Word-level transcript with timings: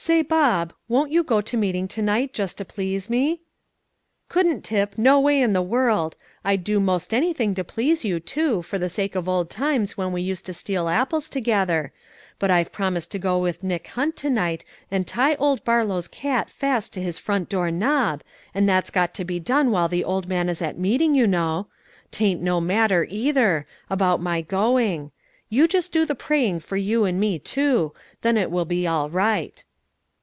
"Say, 0.00 0.22
Bob, 0.22 0.72
won't 0.86 1.10
you 1.10 1.24
go 1.24 1.40
to 1.40 1.56
meeting 1.56 1.88
to 1.88 2.00
night, 2.00 2.32
just 2.32 2.58
to 2.58 2.64
please 2.64 3.10
me?" 3.10 3.40
"Couldn't, 4.28 4.62
Tip, 4.62 4.96
no 4.96 5.18
way 5.18 5.42
in 5.42 5.54
the 5.54 5.60
world. 5.60 6.16
I'd 6.44 6.62
do 6.62 6.78
most 6.78 7.12
anything 7.12 7.52
to 7.56 7.64
please 7.64 8.04
you, 8.04 8.20
too, 8.20 8.62
for 8.62 8.78
the 8.78 8.88
sake 8.88 9.16
of 9.16 9.28
old 9.28 9.50
times 9.50 9.96
when 9.96 10.12
we 10.12 10.22
used 10.22 10.46
to 10.46 10.54
steal 10.54 10.88
apples 10.88 11.28
together; 11.28 11.92
but 12.38 12.48
I've 12.48 12.70
promised 12.70 13.10
to 13.10 13.18
go 13.18 13.38
with 13.38 13.64
Nick 13.64 13.88
Hunt 13.88 14.14
tonight, 14.14 14.64
and 14.88 15.04
tie 15.04 15.34
old 15.34 15.64
Barlow's 15.64 16.06
cat 16.06 16.48
fast 16.48 16.92
to 16.92 17.02
his 17.02 17.18
frontdoor 17.18 17.72
knob, 17.72 18.22
and 18.54 18.68
that's 18.68 18.90
got 18.90 19.12
to 19.14 19.24
be 19.24 19.40
done 19.40 19.72
while 19.72 19.88
the 19.88 20.04
old 20.04 20.28
man 20.28 20.48
is 20.48 20.62
at 20.62 20.78
meeting, 20.78 21.16
you 21.16 21.26
know. 21.26 21.66
'Tain't 22.12 22.40
no 22.40 22.60
matter, 22.60 23.04
either, 23.10 23.66
about 23.90 24.22
my 24.22 24.42
going; 24.42 25.10
you 25.48 25.66
just 25.66 25.90
do 25.90 26.06
the 26.06 26.14
praying 26.14 26.60
for 26.60 26.76
you 26.76 27.04
and 27.04 27.18
me 27.18 27.36
too; 27.40 27.92
then 28.22 28.36
it 28.36 28.52
will 28.52 28.64
be 28.64 28.86
all 28.86 29.10
right." 29.10 29.64